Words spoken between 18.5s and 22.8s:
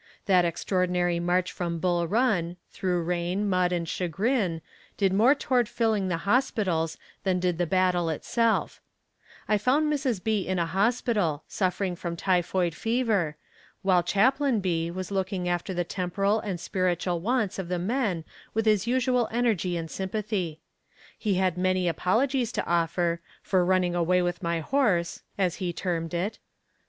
with his usual energy and sympathy. He had many apologies to